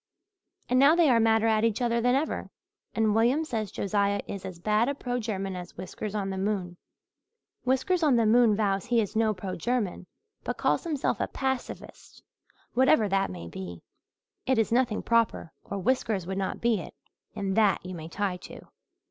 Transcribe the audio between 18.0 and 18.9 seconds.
tie to.